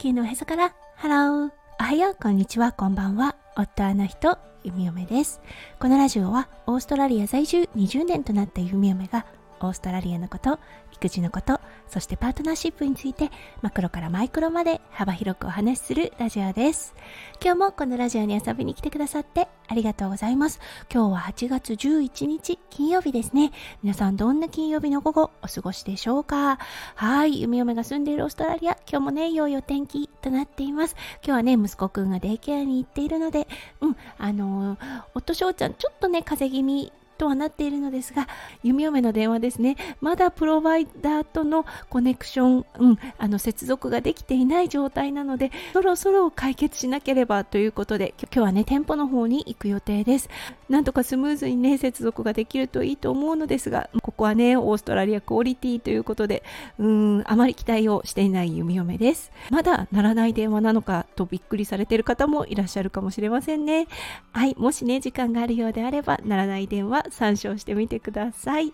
[0.00, 1.50] 球のおへそからハロー。
[1.78, 2.72] おはようこんにちは。
[2.72, 3.36] こんばんは。
[3.54, 5.42] 夫あの人ゆみおめです。
[5.78, 9.26] このラジオはオーストラリア在住20年となったゆみおめが
[9.60, 10.58] オーストラリアのこと
[10.92, 11.60] 育児のこと
[11.90, 13.30] そしてパートナーシップについて
[13.62, 16.94] マクロからマイクロまで幅広くお話しするラジオです。
[17.42, 20.60] 今日もこのラジオに遊びに来てくださってありがとうございます。
[20.92, 23.50] 今日は8月11日金曜日ですね。
[23.82, 26.58] 皆さんどんな金曜日の午後お過ごしでしょうか？
[26.94, 27.40] はい。
[27.40, 30.94] 弓嫁が住んでいるオーストラリア今日もね良いお天気となっています。
[31.24, 33.48] 今日はね息子くんがデイケアに行っているので
[33.80, 38.26] うんあのー、夫翔ちゃんちょっとね風邪気味とはなっているのですが、
[38.62, 50.30] 弓嫁の電話ですね、まだプロバイダーとのコネクション、うん、あの接続ができていない状態なので、そろそろ解決しなければということで、今日はね、店舗の方に行く予定です。
[50.70, 56.42] なんとかスムーズにね、接続ができるといいと思うのですが、ここはね、オーストラリアクオリティということで、
[56.78, 59.30] うん、あまり期待をしていない弓嫁です。
[59.50, 63.88] まだ鳴らない電話なのかとびっくりされている方もいらっしゃるかもしれませんね。
[64.32, 68.72] はい、もしね、時間があるようであれば、鳴らない電話参照してみてください。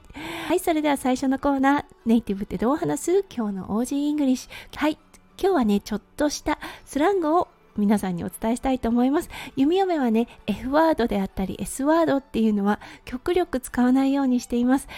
[0.48, 3.24] はい、それでは最初のコーナー、ネイティブってどう話す？
[3.34, 4.78] 今日の Aussie English。
[4.78, 4.98] はい、
[5.40, 9.28] 今日はね、ちょっとしたスラングを皆さんにお伝えしたいと思います。
[9.56, 14.88] 弓嫁はね、F ワードであったり S ワードっていうのは極力使わないようにしています。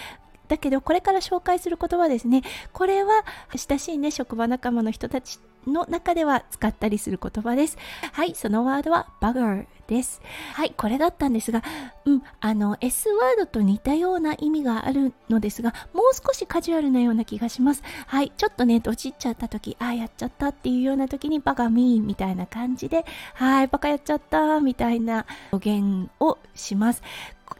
[0.47, 2.41] だけどこれから紹介する言葉ですね
[2.73, 3.23] これは
[3.55, 7.77] 親しいね職場仲間の人たちの中では使ったりする言葉です
[8.13, 10.21] はいそのワードは bugger です。
[10.53, 11.63] はい、これだったんですが、
[12.05, 17.81] うん、あの、S ワードと似たような意味があるのですが、もう少しカジュアルなような気がします。
[18.05, 27.01] はい、ちょっとね、どちっちゃった時、ああ、やっちゃったっていうような時に、バカミーみたいな感じで、はい、バカやっちゃったみたいな表現をします。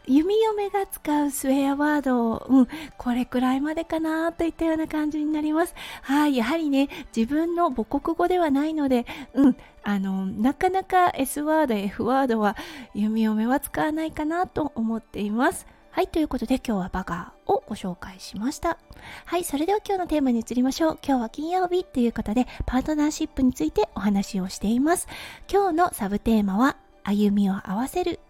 [0.06, 5.74] 弓嫁が使うスウェアワード、うん、これくらいまでかなといったような感じになります。
[6.02, 12.56] はい、やはりね、自分の母国語ではないので、うん、あのなかなか S ワード F ワードは
[12.94, 15.66] 弓嫁は使わないかなと思っています。
[15.92, 18.78] はいということで今日はバカをご紹介しました
[19.24, 20.98] はいそれでは今日のテーマに移りましょう。
[21.04, 25.08] 今日は金曜日ということでパートナーシップについてお話をしています。
[25.50, 28.20] 今日のサブテーマは歩みを合わせる。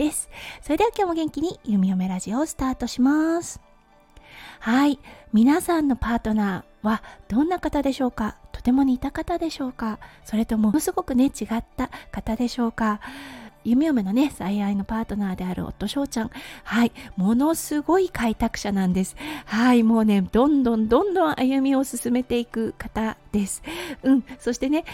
[0.00, 0.30] です。
[0.62, 3.60] それでは今日も元気に弓嫁ラジオをスタートします。
[4.58, 4.98] はい。
[5.34, 8.36] 皆さんのパートナーはどんな方でしょうか？
[8.50, 9.98] とても似た方でしょうか？
[10.24, 13.00] それともものすごくね違った方でしょうか？
[13.62, 16.30] 夢嫁のね最愛のパートナーである夫翔ちゃん。
[16.64, 16.92] はい。
[17.18, 19.16] ものすごい開拓者なんです。
[19.44, 19.82] はい。
[19.82, 23.62] もうねどんどんどんどん歩みを進めていく方です。
[24.02, 24.24] うん。
[24.38, 24.86] そしてね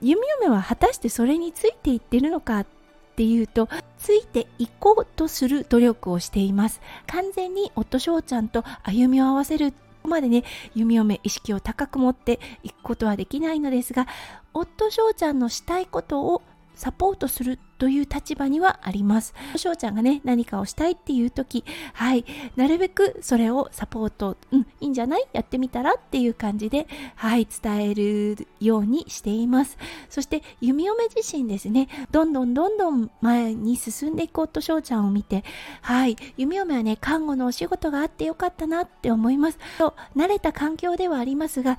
[0.00, 2.66] 弓嫁は果たしてそれについていってるのかっ
[3.16, 6.82] っていうとついていこうとする努力をしています。
[7.06, 9.72] 完全に夫翔ちゃんと歩みを合わせる
[10.04, 10.44] までね
[10.74, 14.06] 弓嫁意識を高く持っていくことはできないのですが
[14.52, 16.42] 夫翔ちゃんのしたいことを
[16.76, 19.34] サポートするという立場にはあります。
[19.56, 25.26] 翔ちゃんがね、何かをしたいっていう時、はい、なるべくそれをサポート、うん、いいんじゃない？
[25.32, 29.76] やってみたらっていう感じで、はい、伝えるようにしています。
[30.08, 35.44] そして、弓嫁自身ですね、どんどんどんどん前に進んでいく夫翔ちゃんを見て、
[35.82, 39.58] はい、弓嫁はね、看護のお仕事があってよかったなって思います。
[39.78, 41.78] と、慣れた環境ではありますが、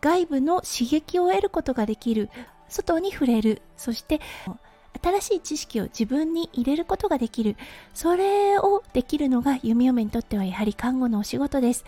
[0.00, 2.30] 外部の刺激を得ることができる
[2.68, 3.62] 外に触れる。
[3.76, 4.20] そして
[5.00, 7.56] 新しい知識を自分に入れることができる。
[7.94, 11.84] それをできるのが弓嫁にとってはやはり看護のお仕事です、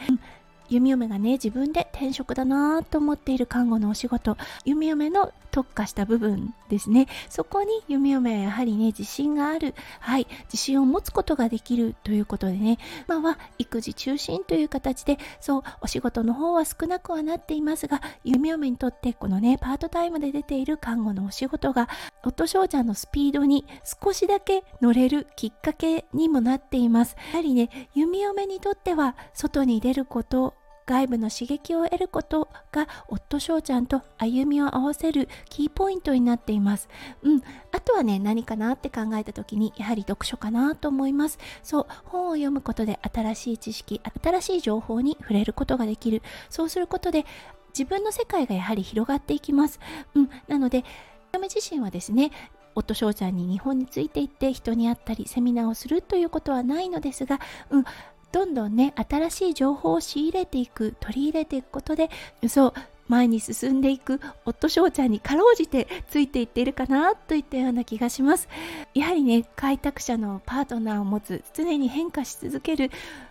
[0.70, 4.36] 弓嫁がね自分で転職だなと思っている看護のお仕事。
[4.64, 7.08] 弓嫁の特化した部分ですね。
[7.28, 9.74] そこに弓嫁はやはりね自信がある。
[9.98, 10.26] はい。
[10.44, 12.78] 自信を持つことができるということでね。
[13.08, 21.88] 今は育児中心という形でそうお仕事の方は少なくはなっていますが弓嫁にとってこのねパートタイムで出ている看護のお仕事が
[22.22, 23.66] 夫翔ちゃんのスピードに
[24.02, 27.16] 少しだけ乗れるきっかけにもなっています。
[27.32, 30.54] やはりね弓嫁にとっては外に出ること
[30.90, 36.88] 外部の刺激を得ることが夫翔ちゃんと歩みを合わせるキーポイントになっています。
[37.22, 37.42] うん。
[37.70, 41.38] あとはね、何かなって考えた時に、やはり読書かなと思います。
[41.62, 46.22] そう、本を読むことで新しい知識、新しい情報に触れることができる。
[46.48, 47.24] そうすることで、
[47.68, 49.78] 自分の世界がやはり広がっていきます。
[50.16, 50.30] うん。
[50.48, 50.84] なので、
[51.32, 52.32] 嫁自身はですね、
[52.74, 57.40] 夫翔ちゃんに日本についていって人に会ったりセミナーをするということはないのですが、
[57.70, 57.84] うん、
[58.32, 62.10] どんどんね新しい情報を仕入れていく取り入れていくことで
[62.48, 62.72] そう
[63.10, 68.48] 前に進んでいく夫翔ちゃんにかろうじてついていっているかなといったような気がします。
[68.94, 72.90] やはりね開拓者のパートナーを持つ常に変化し続ける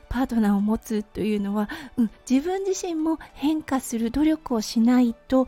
[0.10, 5.48] パートナーを持つというのは、うん、自分自身も変化する努力をしないと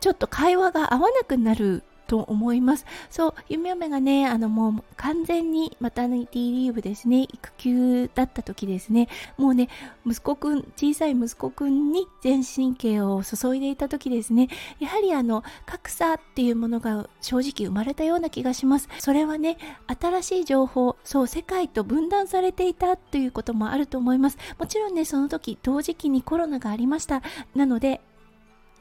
[0.00, 2.86] ちょっと会話が合わなくなると思います。
[3.10, 9.68] そう、弓嫁がね、あのもう完全にマタニティリーブですね、育休だった時ですね、もうね、
[10.06, 14.48] 息子くん、小さい息子くんに全神経を注いでいた時ですね、
[14.78, 18.88] やはりあの、格差っていうものが正直生まれたような気がします。
[18.98, 19.58] それはね、
[20.00, 24.38] 新しい情報、そう、世界と分断されていたということもあると思います。
[24.58, 27.22] もちろんね、その時同時期にコロナがありました。
[27.54, 28.00] なので、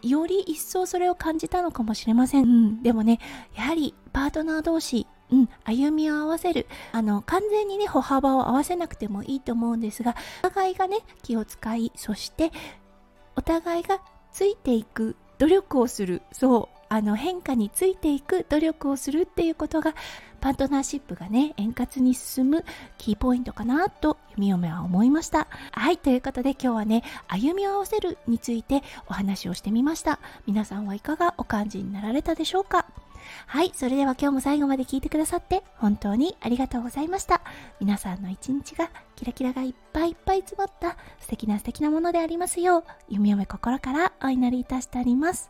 [0.10, 2.44] より一層それを感じたのかもしれません。
[2.44, 3.20] うん、でもね、
[3.56, 6.68] やはりパートナー同士、うん、歩みを合わせる。
[6.92, 12.52] あの、完全にね、歩幅を合わせなくてもいいと思うんですが、お互いがね、気を使い、そして、
[13.36, 14.00] お互いが
[14.32, 16.22] ついていく努力をする。
[16.32, 19.96] そう、あの変化についていく努力をするっていうことが
[20.42, 22.66] パートナーシップがね円滑に進む
[22.98, 32.86] キーポイントかなと弓嫁は思いましたはいということで今日はね歩みを合わせるについてお話をしてみました皆さんはいかがお感じになられたでしょうか？
[33.48, 37.42] はい、それでは今日も最後まで聞いてくださって本当にありがとうございました。
[37.80, 45.50] 皆さんの一日がキラキラがいっぱいいっぱい詰まった素敵な素敵なものでありますよう、弓嫁心からお祈りいたしております。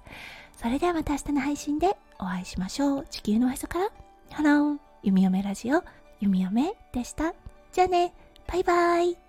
[0.56, 3.08] それではまた明日の配信でお会いしましょう。
[3.10, 3.90] 地球のおへそから。
[4.32, 5.84] ハロー、弓嫁ラジオ、
[6.20, 7.34] 弓嫁でした。
[7.72, 8.14] じゃあね、
[8.48, 9.25] バイバイ。